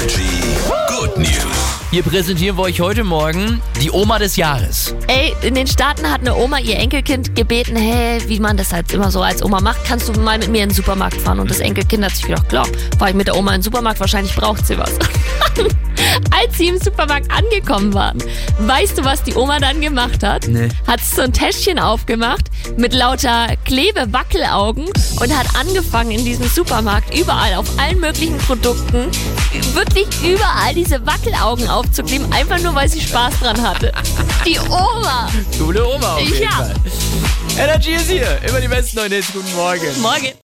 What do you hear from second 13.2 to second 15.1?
der Oma in den Supermarkt, wahrscheinlich braucht sie was.